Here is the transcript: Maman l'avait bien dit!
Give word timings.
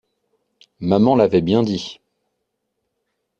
Maman 0.79 1.15
l'avait 1.15 1.41
bien 1.43 1.61
dit! 1.61 1.99